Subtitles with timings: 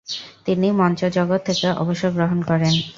[0.45, 2.73] তিনি মঞ্চজগৎ থেকে অবসর গ্রহণ করেন।